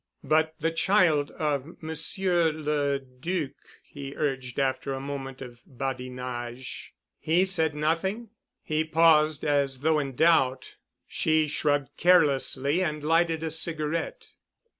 [0.23, 3.51] "But the child of Monsieur the Duc——"
[3.83, 6.93] he urged after the moment of badinage.
[7.19, 8.29] "He said nothing——?"
[8.63, 10.77] He paused as though in doubt.
[11.07, 14.29] She shrugged carelessly and lighted a cigarette.